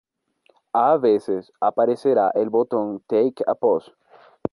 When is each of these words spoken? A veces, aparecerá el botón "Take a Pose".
A 0.73 0.97
veces, 0.97 1.53
aparecerá 1.59 2.31
el 2.33 2.49
botón 2.49 3.01
"Take 3.05 3.43
a 3.45 3.53
Pose". 3.53 3.91